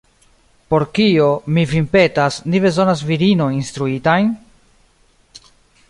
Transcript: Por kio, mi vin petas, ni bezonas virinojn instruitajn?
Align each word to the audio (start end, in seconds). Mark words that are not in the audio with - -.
Por 0.71 0.85
kio, 0.97 1.27
mi 1.57 1.65
vin 1.73 1.85
petas, 1.97 2.39
ni 2.53 2.63
bezonas 2.65 3.05
virinojn 3.11 3.61
instruitajn? 3.61 4.35